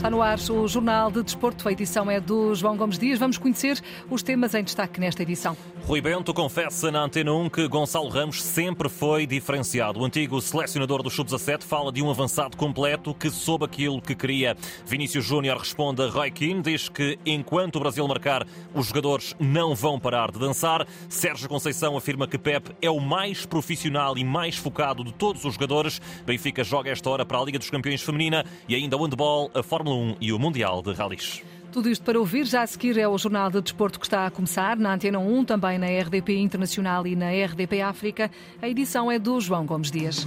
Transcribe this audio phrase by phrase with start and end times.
[0.00, 1.68] Está no ar o Jornal de Desporto.
[1.68, 3.18] A edição é do João Gomes Dias.
[3.18, 5.54] Vamos conhecer os temas em destaque nesta edição.
[5.86, 9.98] Rui Bento confessa na Antena 1 que Gonçalo Ramos sempre foi diferenciado.
[9.98, 14.56] O antigo selecionador do Sub-17 fala de um avançado completo que soube aquilo que queria.
[14.86, 19.74] Vinícius Júnior responde a Roy Keane, diz que enquanto o Brasil marcar, os jogadores não
[19.74, 20.86] vão parar de dançar.
[21.08, 25.54] Sérgio Conceição afirma que Pep é o mais profissional e mais focado de todos os
[25.54, 26.00] jogadores.
[26.24, 29.62] Benfica joga esta hora para a Liga dos Campeões Feminina e ainda o handball, a
[29.62, 31.42] Fórmula 1 e o Mundial de Rallys.
[31.72, 32.46] Tudo isto para ouvir.
[32.46, 35.44] Já a seguir é o Jornal de Desporto que está a começar na Antena 1,
[35.44, 38.30] também na RDP Internacional e na RDP África.
[38.60, 40.26] A edição é do João Gomes Dias.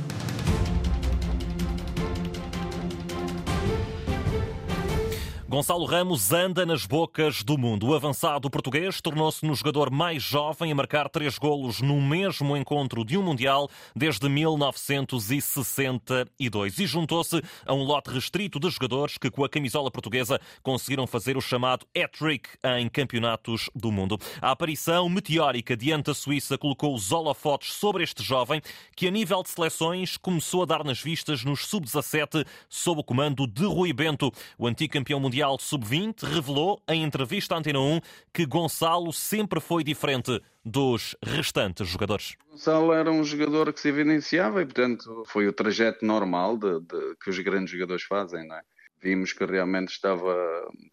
[5.53, 7.85] Gonçalo Ramos anda nas bocas do mundo.
[7.85, 13.05] O avançado português tornou-se no jogador mais jovem a marcar três golos no mesmo encontro
[13.05, 19.45] de um Mundial desde 1962 e juntou-se a um lote restrito de jogadores que, com
[19.45, 24.17] a camisola portuguesa, conseguiram fazer o chamado hat-trick em campeonatos do mundo.
[24.41, 28.59] A aparição meteórica diante da Suíça colocou os holofotes sobre este jovem
[28.95, 33.45] que, a nível de seleções, começou a dar nas vistas nos sub-17 sob o comando
[33.45, 37.99] de Rui Bento, o antigo campeão mundial Mundial Sub-20 revelou em entrevista à Antena 1
[38.33, 42.37] que Gonçalo sempre foi diferente dos restantes jogadores.
[42.49, 47.15] Gonçalo era um jogador que se evidenciava e, portanto, foi o trajeto normal de, de,
[47.21, 48.61] que os grandes jogadores fazem, não é?
[49.01, 50.33] Vimos que realmente estava,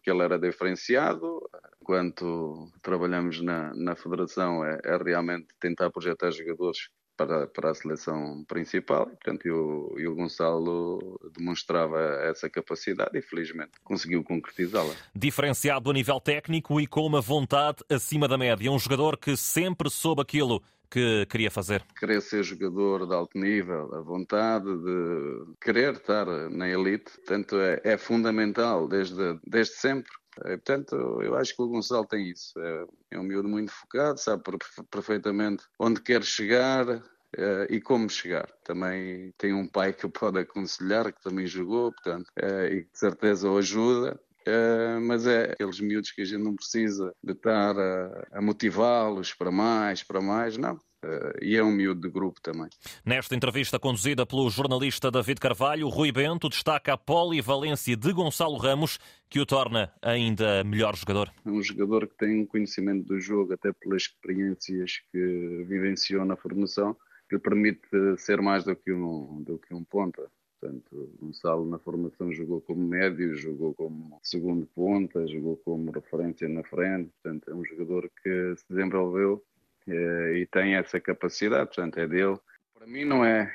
[0.03, 1.49] que ele era diferenciado.
[1.81, 6.89] Enquanto trabalhamos na, na Federação, é, é realmente tentar projetar jogadores
[7.25, 9.03] para, para a seleção principal.
[9.03, 14.93] E, portanto, e o, e o Gonçalo demonstrava essa capacidade e, felizmente, conseguiu concretizá-la.
[15.15, 18.71] Diferenciado a nível técnico e com uma vontade acima da média.
[18.71, 20.61] Um jogador que sempre soube aquilo
[20.91, 21.83] que queria fazer?
[21.97, 27.81] Querer ser jogador de alto nível, a vontade de querer estar na elite, portanto, é,
[27.83, 30.11] é fundamental desde, desde sempre.
[30.45, 32.53] É, portanto, eu acho que o Gonçalo tem isso.
[32.59, 34.43] É, é um miúdo muito focado, sabe
[34.89, 37.01] perfeitamente onde quer chegar,
[37.37, 38.45] Uh, e como chegar.
[38.61, 42.99] Também tem um pai que pode aconselhar, que também jogou, portanto, uh, e que de
[42.99, 44.19] certeza o ajuda.
[44.47, 49.33] Uh, mas é aqueles miúdos que a gente não precisa de estar a, a motivá-los
[49.33, 50.79] para mais, para mais, não.
[51.03, 52.69] Uh, e é um miúdo de grupo também.
[53.03, 58.99] Nesta entrevista conduzida pelo jornalista David Carvalho, Rui Bento destaca a polivalência de Gonçalo Ramos,
[59.29, 61.31] que o torna ainda melhor jogador.
[61.45, 66.35] É um jogador que tem um conhecimento do jogo, até pelas experiências que vivenciou na
[66.35, 66.95] formação,
[67.27, 67.81] que lhe permite
[68.17, 70.29] ser mais do que um, do que um ponta.
[70.61, 76.63] Portanto, Gonçalo na formação jogou como médio, jogou como segundo ponta, jogou como referência na
[76.63, 77.09] frente.
[77.23, 79.43] Portanto, é um jogador que se desenvolveu
[79.87, 82.39] eh, e tem essa capacidade, portanto é dele.
[82.75, 83.51] Para mim não é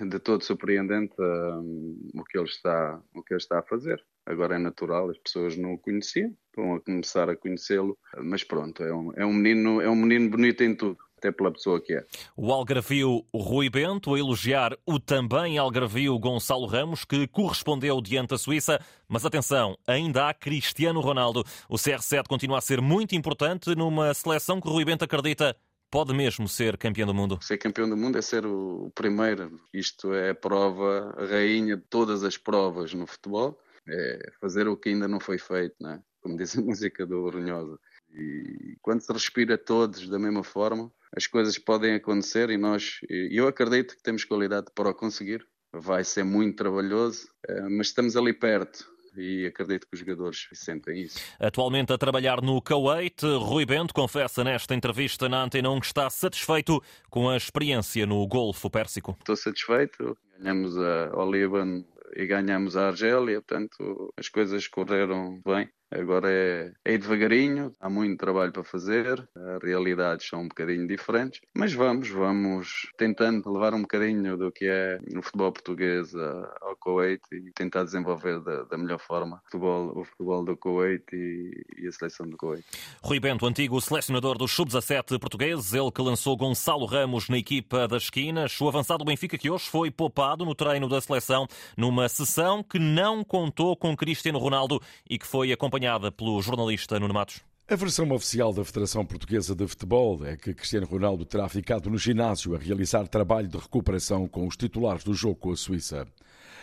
[0.00, 4.04] de todo surpreendente um, o, que ele está, o que ele está a fazer.
[4.26, 8.82] Agora é natural, as pessoas não o conheciam, vão a começar a conhecê-lo, mas pronto,
[8.82, 11.92] é um, é um menino, é um menino bonito em tudo até pela pessoa que
[11.92, 12.04] é.
[12.36, 18.38] O algarvio Rui Bento a elogiar o também algarvio Gonçalo Ramos, que correspondeu diante da
[18.38, 18.80] Suíça.
[19.08, 21.44] Mas atenção, ainda há Cristiano Ronaldo.
[21.68, 25.56] O CR7 continua a ser muito importante numa seleção que Rui Bento acredita
[25.90, 27.38] pode mesmo ser campeão do mundo?
[27.40, 29.58] Ser campeão do mundo é ser o primeiro.
[29.72, 33.58] Isto é a prova, a rainha de todas as provas no futebol.
[33.88, 36.02] É fazer o que ainda não foi feito, não é?
[36.20, 37.78] como diz a música do Orunhosa.
[38.12, 43.46] E quando se respira todos da mesma forma, as coisas podem acontecer e nós, eu
[43.48, 45.46] acredito que temos qualidade para o conseguir.
[45.72, 48.86] Vai ser muito trabalhoso, eh, mas estamos ali perto
[49.16, 51.18] e acredito que os jogadores sentem isso.
[51.38, 56.08] Atualmente a trabalhar no Kuwait, Rui Bento confessa nesta entrevista na Antena 1 que está
[56.08, 59.16] satisfeito com a experiência no Golfo Pérsico.
[59.18, 60.76] Estou satisfeito, ganhamos
[61.12, 61.84] ao Líbano
[62.16, 65.68] e ganhamos a Argélia, portanto as coisas correram bem.
[65.90, 71.40] Agora é, é devagarinho, há muito trabalho para fazer, as realidades são um bocadinho diferentes,
[71.56, 77.22] mas vamos, vamos tentando levar um bocadinho do que é o futebol português ao Kuwait
[77.32, 81.88] e tentar desenvolver da, da melhor forma o futebol, o futebol do Kuwait e, e,
[81.88, 82.64] a seleção do Kuwait.
[83.02, 88.04] Rui Bento, antigo selecionador dos Sub-17 portugueses, ele que lançou Gonçalo Ramos na equipa das
[88.04, 91.46] esquinas, o avançado Benfica que hoje foi poupado no treino da seleção
[91.78, 96.98] numa sessão que não contou com Cristiano Ronaldo e que foi acompanhado acompanhada pelo jornalista
[96.98, 97.40] Nuno Matos.
[97.68, 101.98] A versão oficial da Federação Portuguesa de Futebol é que Cristiano Ronaldo terá ficado no
[101.98, 106.06] ginásio a realizar trabalho de recuperação com os titulares do jogo com a Suíça.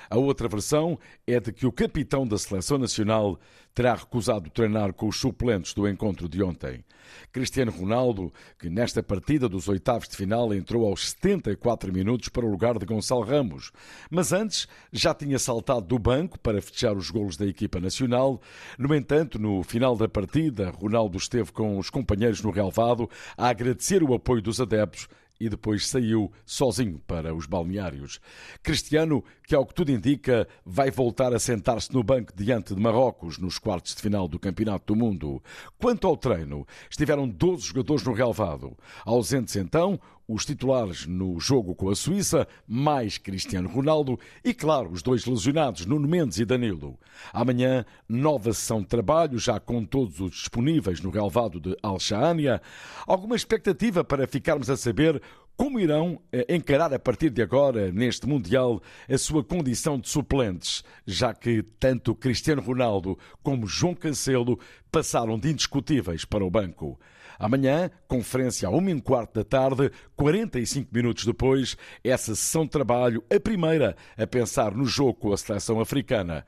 [0.09, 3.39] A outra versão é de que o capitão da seleção nacional
[3.73, 6.83] terá recusado treinar com os suplentes do encontro de ontem.
[7.31, 12.49] Cristiano Ronaldo, que nesta partida dos oitavos de final entrou aos 74 minutos para o
[12.49, 13.71] lugar de Gonçalo Ramos,
[14.09, 18.41] mas antes já tinha saltado do banco para fechar os golos da equipa nacional.
[18.79, 24.01] No entanto, no final da partida, Ronaldo esteve com os companheiros no relvado a agradecer
[24.01, 25.07] o apoio dos adeptos
[25.39, 28.19] e depois saiu sozinho para os balneários.
[28.63, 33.37] Cristiano, que ao que tudo indica, vai voltar a sentar-se no banco diante de Marrocos
[33.37, 35.41] nos quartos de final do Campeonato do Mundo.
[35.77, 38.77] Quanto ao treino, estiveram 12 jogadores no relvado.
[39.05, 45.01] Ausentes então, os titulares no jogo com a Suíça, mais Cristiano Ronaldo e, claro, os
[45.01, 46.99] dois lesionados, Nuno Mendes e Danilo.
[47.31, 52.61] Amanhã, nova sessão de trabalho, já com todos os disponíveis no relvado de Al-Shaania.
[53.05, 55.21] Alguma expectativa para ficarmos a saber
[55.55, 60.83] como irão eh, encarar a partir de agora, neste Mundial, a sua condição de suplentes,
[61.07, 64.59] já que tanto Cristiano Ronaldo como João Cancelo
[64.91, 66.99] passaram de indiscutíveis para o banco?
[67.37, 73.23] Amanhã, conferência a 1 e quarto da tarde, 45 minutos depois, essa sessão de trabalho,
[73.33, 76.45] a primeira a pensar no jogo com a seleção africana.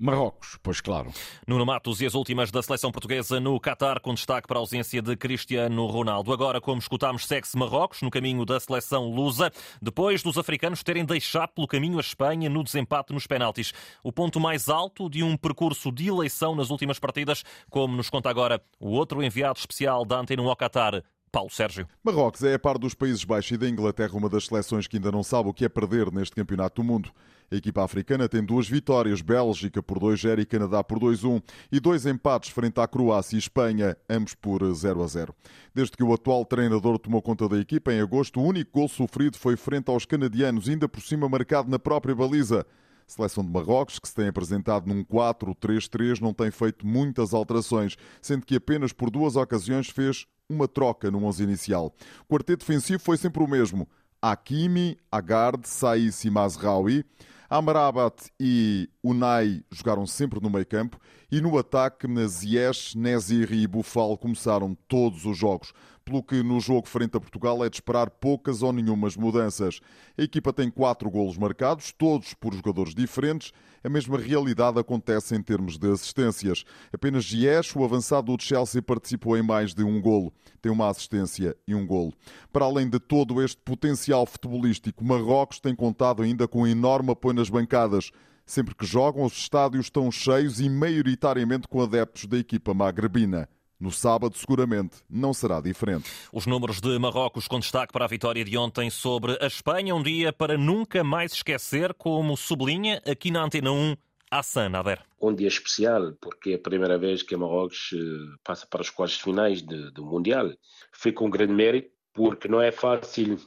[0.00, 1.12] Marrocos, pois claro.
[1.44, 5.02] Nuno Matos e as últimas da seleção portuguesa no Qatar, com destaque para a ausência
[5.02, 6.32] de Cristiano Ronaldo.
[6.32, 9.50] Agora, como escutámos, segue-se Marrocos no caminho da seleção lusa,
[9.82, 13.72] depois dos africanos terem deixado pelo caminho a Espanha no desempate nos penaltis.
[14.00, 18.30] O ponto mais alto de um percurso de eleição nas últimas partidas, como nos conta
[18.30, 21.86] agora o outro enviado especial da Antena ao Qatar, Paulo Sérgio.
[22.02, 25.12] Marrocos é, a par dos Países Baixos e da Inglaterra, uma das seleções que ainda
[25.12, 27.10] não sabe o que é perder neste Campeonato do Mundo.
[27.50, 31.42] A equipa africana tem duas vitórias, Bélgica por 2-0 e Canadá por 2-1,
[31.72, 35.30] e dois empates frente à Croácia e Espanha, ambos por 0-0.
[35.74, 39.38] Desde que o atual treinador tomou conta da equipa em agosto, o único gol sofrido
[39.38, 42.66] foi frente aos canadianos, ainda por cima marcado na própria baliza.
[43.06, 48.44] Seleção de Marrocos, que se tem apresentado num 4-3-3, não tem feito muitas alterações, sendo
[48.44, 51.94] que apenas por duas ocasiões fez uma troca no 11 inicial.
[52.28, 53.88] O quarteto defensivo foi sempre o mesmo.
[54.20, 57.04] Hakimi, Agard, Saïs e Mazraoui.
[57.50, 61.00] Amrabat e Unai jogaram sempre no meio campo
[61.32, 65.72] e no ataque Ziyech, Nezir e Bufal começaram todos os jogos
[66.08, 69.80] pelo que no jogo frente a Portugal é de esperar poucas ou nenhumas mudanças.
[70.16, 73.52] A equipa tem quatro golos marcados, todos por jogadores diferentes.
[73.84, 76.64] A mesma realidade acontece em termos de assistências.
[76.92, 80.32] Apenas Gies, o avançado do Chelsea, participou em mais de um golo.
[80.62, 82.14] Tem uma assistência e um golo.
[82.50, 87.34] Para além de todo este potencial futebolístico, Marrocos tem contado ainda com um enorme apoio
[87.34, 88.10] nas bancadas.
[88.46, 93.46] Sempre que jogam, os estádios estão cheios e maioritariamente com adeptos da equipa magrebina.
[93.80, 96.10] No sábado, seguramente, não será diferente.
[96.32, 100.02] Os números de Marrocos com destaque para a vitória de ontem sobre a Espanha, um
[100.02, 103.96] dia para nunca mais esquecer, como sublinha aqui na Antena 1
[104.30, 105.00] Hassan Nader.
[105.20, 109.20] Um dia especial, porque é a primeira vez que Marrocos eh, passa para os quartos
[109.20, 110.52] finais de, do Mundial.
[110.92, 113.38] Foi com grande mérito, porque não é fácil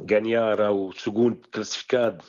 [0.00, 2.24] ganhar ao segundo classificado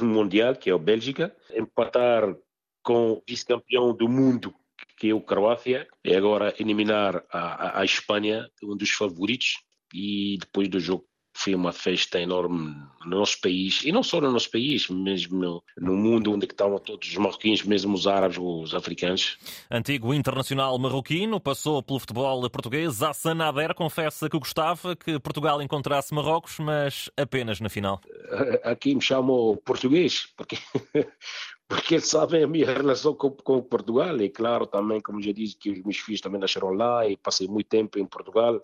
[0.00, 2.36] mundial, que é o Bélgica, empatar
[2.82, 4.54] com o vice-campeão do mundo,
[5.02, 9.56] que é o Croácia, e agora eliminar a, a, Espanha, um dos favoritos,
[9.92, 11.04] e depois do jogo
[11.36, 12.72] foi uma festa enorme
[13.04, 17.08] no nosso país, e não só no nosso país, mesmo no, mundo onde estavam todos
[17.08, 19.38] os marroquinos, mesmo os árabes, os africanos.
[19.68, 23.02] Antigo internacional marroquino, passou pelo futebol português.
[23.02, 28.00] Hassan Nader confessa que gostava que Portugal encontrasse Marrocos, mas apenas na final.
[28.62, 30.56] Aqui me chamam português, porque
[31.72, 35.70] porque sabem a minha relação com, com Portugal e claro também, como já disse, que
[35.70, 38.60] os meus filhos também nasceram lá e passei muito tempo em Portugal,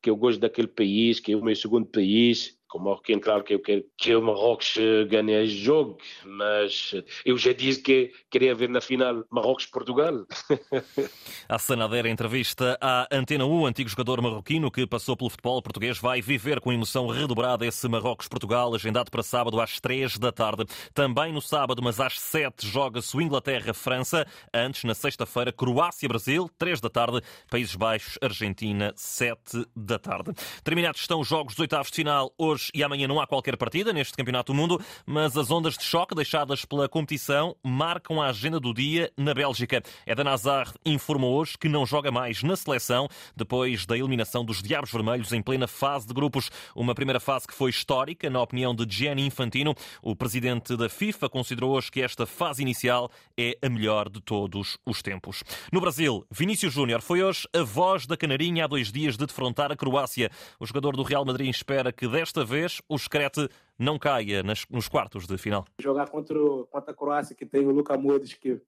[0.00, 3.54] que eu gosto daquele país, que é o meu segundo país como marroquino, claro que
[3.54, 8.12] eu quero que o Marrocos eh, ganhe este jogo, mas eh, eu já disse que
[8.30, 10.24] queria ver na final Marrocos-Portugal.
[11.48, 16.22] a Sanadeira entrevista à Antena 1, antigo jogador marroquino que passou pelo futebol português, vai
[16.22, 20.64] viver com emoção redobrada esse Marrocos-Portugal, agendado para sábado às 3 da tarde.
[20.94, 24.24] Também no sábado, mas às 7, joga-se o Inglaterra-França.
[24.54, 27.20] Antes, na sexta-feira, Croácia-Brasil, 3 da tarde.
[27.50, 30.32] Países Baixos, Argentina, 7 da tarde.
[30.62, 32.32] Terminados estão os jogos dos oitavos de final.
[32.38, 35.78] Hoje Hoje e amanhã não há qualquer partida neste Campeonato do Mundo, mas as ondas
[35.78, 39.82] de choque deixadas pela competição marcam a agenda do dia na Bélgica.
[40.06, 44.92] Eden Hazard informou hoje que não joga mais na seleção depois da eliminação dos Diabos
[44.92, 46.50] Vermelhos em plena fase de grupos.
[46.74, 49.74] Uma primeira fase que foi histórica, na opinião de Gianni Infantino.
[50.02, 54.76] O presidente da FIFA considerou hoje que esta fase inicial é a melhor de todos
[54.84, 55.42] os tempos.
[55.72, 59.72] No Brasil, Vinícius Júnior foi hoje a voz da Canarinha há dois dias de defrontar
[59.72, 60.30] a Croácia.
[60.58, 64.88] O jogador do Real Madrid espera que desta vez o Screte não caia nas, nos
[64.88, 65.64] quartos de final.
[65.80, 68.60] Jogar contra, o, contra a Croácia, que tem o Luka Modric, que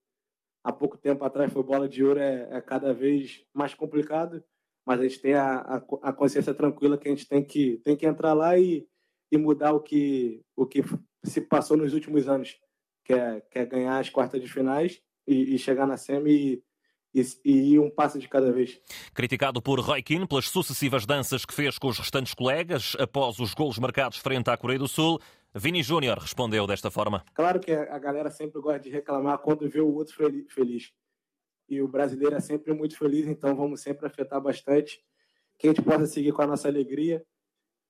[0.65, 4.43] há pouco tempo atrás foi bola de ouro, é, é cada vez mais complicado,
[4.87, 7.97] mas a gente tem a, a, a, consciência tranquila que a gente tem que, tem
[7.97, 8.87] que entrar lá e,
[9.31, 10.83] e mudar o que, o que
[11.25, 12.59] se passou nos últimos anos,
[13.05, 16.65] que é, que é ganhar as quartas de finais e, e chegar na semi e,
[17.15, 18.81] e, um passo de cada vez.
[19.15, 23.55] Criticado por Roy Keane pelas sucessivas danças que fez com os restantes colegas após os
[23.55, 25.21] golos marcados frente à Coreia do Sul,
[25.55, 27.25] Vini Júnior respondeu desta forma.
[27.35, 30.15] Claro que a galera sempre gosta de reclamar quando vê o outro
[30.49, 30.91] feliz.
[31.69, 35.01] E o brasileiro é sempre muito feliz, então vamos sempre afetar bastante.
[35.59, 37.23] Que a gente possa seguir com a nossa alegria,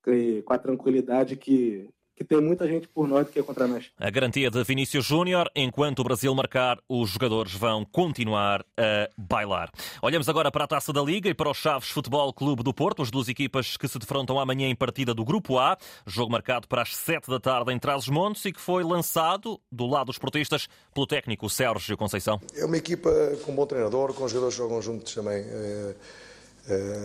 [0.02, 3.90] com a tranquilidade que que tem muita gente por nós do que é contra nós.
[3.98, 9.70] A garantia de Vinícius Júnior, enquanto o Brasil marcar, os jogadores vão continuar a bailar.
[10.02, 13.02] Olhamos agora para a Taça da Liga e para o Chaves Futebol Clube do Porto,
[13.02, 15.76] as duas equipas que se defrontam amanhã em partida do Grupo A,
[16.06, 20.06] jogo marcado para as 7 da tarde em Trás-os-Montes e que foi lançado do lado
[20.06, 22.40] dos portistas pelo técnico Sérgio Conceição.
[22.54, 23.10] É uma equipa
[23.44, 25.44] com um bom treinador, com jogadores que jogam juntos também.
[25.44, 25.94] É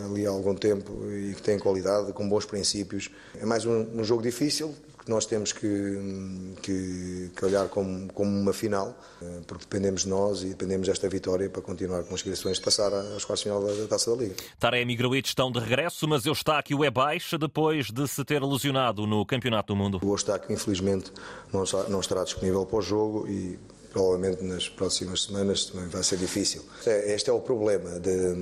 [0.05, 3.09] ali há algum tempo e que têm qualidade, com bons princípios.
[3.39, 4.75] É mais um, um jogo difícil,
[5.07, 10.09] que nós temos que, que, que, olhar como, como uma final, eh, porque dependemos de
[10.09, 13.43] nós e dependemos desta vitória para continuar com as aspirações de passar aos quartos de
[13.43, 14.35] final da, da Taça da Liga.
[14.59, 18.43] Taremi e Migrovic estão de regresso, mas o Eustáquio é baixa depois de se ter
[18.43, 20.01] lesionado no Campeonato do Mundo.
[20.03, 21.13] O Eustáquio, infelizmente,
[21.53, 23.57] não, não estará disponível para o jogo e
[23.93, 26.63] provavelmente nas próximas semanas também vai ser difícil.
[26.85, 28.35] É, este é o problema de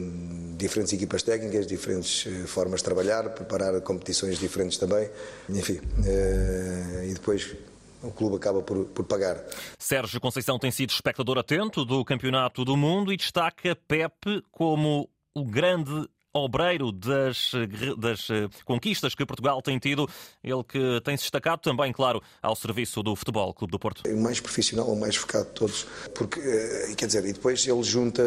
[0.56, 5.10] diferentes equipas técnicas, diferentes eh, formas de trabalhar, preparar competições diferentes também,
[5.50, 7.56] enfim, eh, e depois
[8.02, 9.44] o clube acaba por, por, pagar.
[9.80, 15.44] Sérgio Conceição tem sido espectador atento do Campeonato do Mundo e destaca Pepe como o
[15.44, 17.52] grande obreiro das,
[17.98, 20.08] das eh, conquistas que Portugal tem tido,
[20.44, 24.02] ele que tem se destacado também, claro, ao serviço do Futebol Clube do Porto.
[24.06, 27.66] É o mais profissional, o mais focado de todos, porque, eh, quer dizer, e depois
[27.66, 28.24] ele junta,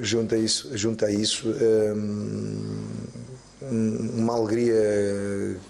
[0.00, 1.48] junta, isso, junta a isso.
[1.48, 3.21] Hum
[3.70, 4.74] uma alegria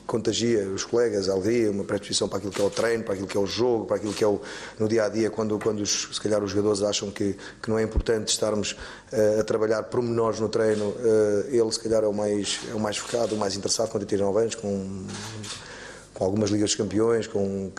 [0.07, 3.29] contagia os colegas, a alegria, uma predisposição para aquilo que é o treino, para aquilo
[3.29, 4.41] que é o jogo, para aquilo que é o
[4.79, 7.79] no dia a dia, quando, quando os, se calhar os jogadores acham que, que não
[7.79, 8.73] é importante estarmos
[9.13, 12.81] uh, a trabalhar pormenores no treino, uh, ele se calhar é o mais, é o
[12.81, 15.07] mais focado, o mais interessado, com 39 anos, com
[16.15, 17.71] com algumas Ligas dos Campeões, com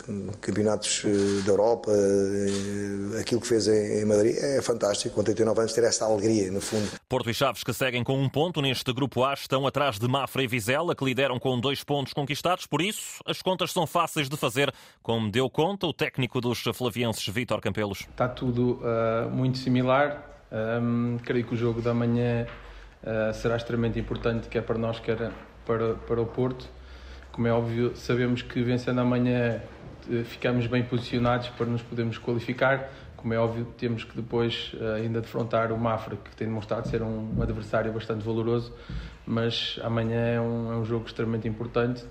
[0.42, 5.74] campeonatos eh, da Europa, eh, aquilo que fez em Madrid é fantástico, com 89 anos,
[5.74, 6.90] ter essa alegria, no fundo.
[7.08, 10.44] Porto e Chaves, que seguem com um ponto neste grupo A, estão atrás de Mafra
[10.44, 14.36] e Vizela, que lideram com dois pontos conquistados, por isso as contas são fáceis de
[14.36, 18.00] fazer, como deu conta o técnico dos flavienses, Vítor Campelos.
[18.00, 20.46] Está tudo uh, muito similar,
[20.82, 22.48] um, creio que o jogo da manhã
[23.04, 25.32] uh, será extremamente importante, quer para nós, quer
[25.66, 26.68] para, para o Porto.
[27.34, 29.60] Como é óbvio, sabemos que vencendo amanhã
[30.08, 32.92] eh, ficamos bem posicionados para nos podermos qualificar.
[33.18, 37.02] Como é óbvio, temos que depois eh, ainda defrontar o Mafra, que tem demonstrado ser
[37.02, 38.72] um adversário bastante valoroso,
[39.26, 42.06] mas amanhã é um, é um jogo extremamente importante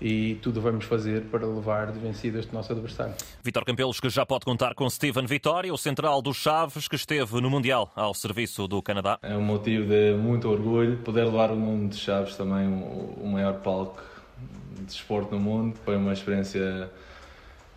[0.00, 3.14] e tudo vamos fazer para levar de vencido este nosso adversário.
[3.42, 7.40] Vitor Campelos, que já pode contar com Steven Vitória, o central dos Chaves, que esteve
[7.40, 9.18] no Mundial ao serviço do Canadá.
[9.22, 13.54] É um motivo de muito orgulho poder levar o nome de Chaves também o maior
[13.54, 14.11] palco
[14.86, 15.76] desporto no mundo.
[15.84, 16.90] Foi uma experiência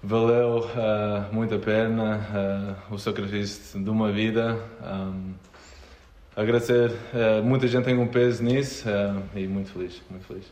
[0.05, 4.60] valeu uh, muito a pena uh, o sacrifício de uma vida.
[4.84, 5.34] Um,
[6.36, 8.88] agradecer, uh, muita gente tem um peso nisso
[9.36, 10.45] e muito feliz, muito feliz.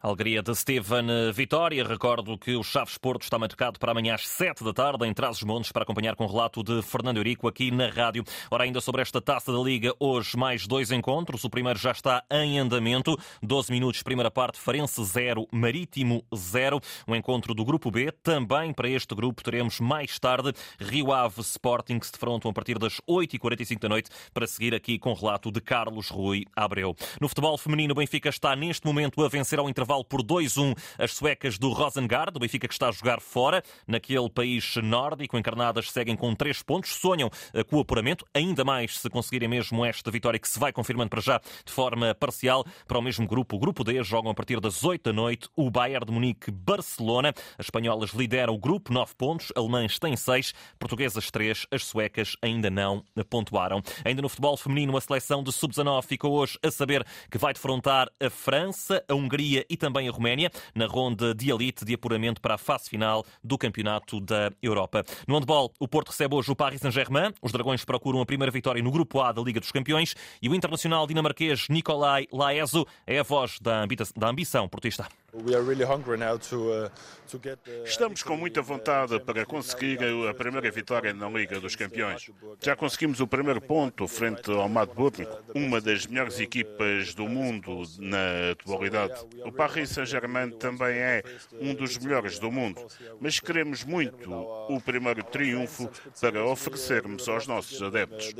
[0.00, 1.82] Alegria de Steven Vitória.
[1.82, 5.72] Recordo que o Chaves Porto está marcado para amanhã às 7 da tarde em Trás-os-Montes
[5.72, 8.22] para acompanhar com o relato de Fernando Eurico aqui na rádio.
[8.48, 11.42] Ora, ainda sobre esta taça da Liga, hoje mais dois encontros.
[11.42, 13.18] O primeiro já está em andamento.
[13.42, 16.80] 12 minutos, primeira parte, Farense 0, Marítimo 0.
[17.04, 18.12] O encontro do Grupo B.
[18.22, 22.78] Também para este grupo teremos mais tarde Rio Ave Sporting que se defrontam a partir
[22.78, 26.94] das 8h45 da noite para seguir aqui com o relato de Carlos Rui Abreu.
[27.20, 30.76] No futebol feminino, o Benfica está neste momento a vencer ao intervalo intervalo por 2-1
[30.98, 35.38] as suecas do Rosengard, o Benfica que está a jogar fora, naquele país nórdico.
[35.38, 39.84] Encarnadas seguem com 3 pontos, sonham eh, com o apuramento, ainda mais se conseguirem mesmo
[39.84, 43.56] esta vitória que se vai confirmando para já de forma parcial para o mesmo grupo.
[43.56, 47.32] O grupo D jogam a partir das 8 da noite o Bayern de Munique Barcelona.
[47.56, 52.68] As espanholas lideram o grupo, 9 pontos, alemães têm 6, portuguesas 3, as suecas ainda
[52.68, 53.82] não pontuaram.
[54.04, 58.10] Ainda no futebol feminino, a seleção de sub-19 ficou hoje a saber que vai defrontar
[58.20, 62.54] a França, a Hungria e também a Roménia, na ronda de elite de apuramento para
[62.54, 65.04] a fase final do Campeonato da Europa.
[65.26, 67.32] No handball, o Porto recebe hoje o Paris Saint-Germain.
[67.40, 70.54] Os Dragões procuram a primeira vitória no Grupo A da Liga dos Campeões e o
[70.54, 73.86] internacional dinamarquês Nicolai Laeso é a voz da,
[74.28, 75.06] ambição portista.
[77.84, 82.30] Estamos com muita vontade para conseguir a primeira vitória na Liga dos Campeões.
[82.62, 88.52] Já conseguimos o primeiro ponto frente ao Madburg, uma das melhores equipas do mundo na
[88.52, 89.26] atualidade.
[89.44, 91.22] O Paris Saint-Germain também é
[91.60, 92.80] um dos melhores do mundo,
[93.20, 95.90] mas queremos muito o primeiro triunfo
[96.20, 98.32] para oferecermos aos nossos adeptos.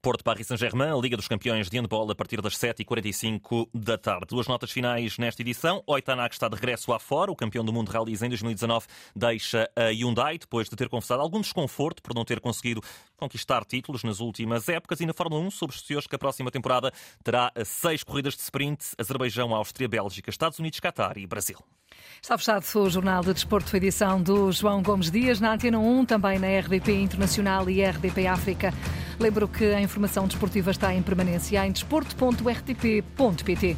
[0.00, 4.26] Porto Paris Saint-Germain, Liga dos Campeões de Handball a partir das 7h45 da tarde.
[4.30, 5.82] Duas notas finais nesta edição.
[5.86, 7.32] Oitanak está de regresso à fora.
[7.32, 11.22] O campeão do mundo de rallies em 2019 deixa a Hyundai depois de ter confessado
[11.22, 12.80] algum desconforto por não ter conseguido
[13.16, 15.00] conquistar títulos nas últimas épocas.
[15.00, 16.92] E na Fórmula 1 substituiu que a próxima temporada
[17.24, 21.58] terá seis corridas de sprint: Azerbaijão, Áustria, Bélgica, Estados Unidos, Catar e Brasil.
[22.20, 26.38] Está fechado o Jornal de Desporto, edição do João Gomes Dias, na Antena 1, também
[26.38, 28.72] na RDP Internacional e RDP África.
[29.18, 33.76] Lembro que a informação desportiva está em permanência em desporto.rtp.pt.